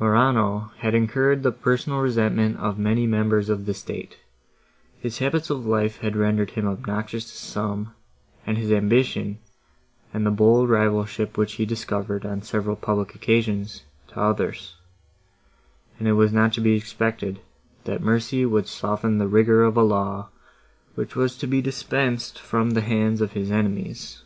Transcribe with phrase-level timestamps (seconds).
[0.00, 4.16] Morano had incurred the personal resentment of many members of the state;
[4.98, 7.94] his habits of life had rendered him obnoxious to some;
[8.44, 9.38] and his ambition,
[10.12, 14.74] and the bold rivalship, which he discovered, on several public occasions,—to others;
[16.00, 17.38] and it was not to be expected,
[17.84, 20.28] that mercy would soften the rigour of a law,
[20.96, 24.24] which was to be dispensed from the hands of his enemies.